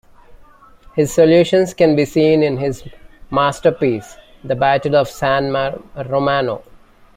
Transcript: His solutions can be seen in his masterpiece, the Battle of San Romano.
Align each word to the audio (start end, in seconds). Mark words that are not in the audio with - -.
His 0.95 1.13
solutions 1.13 1.75
can 1.75 1.95
be 1.95 2.05
seen 2.05 2.41
in 2.41 2.57
his 2.57 2.81
masterpiece, 3.29 4.15
the 4.43 4.55
Battle 4.55 4.95
of 4.95 5.07
San 5.07 5.53
Romano. 6.07 6.63